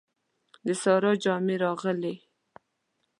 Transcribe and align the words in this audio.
د 0.65 0.67
سارا 0.81 1.11
جامې 1.23 1.55
راغلې. 1.65 2.15